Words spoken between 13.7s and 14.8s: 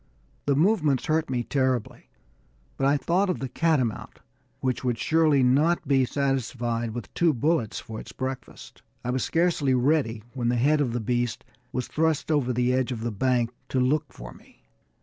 look for me.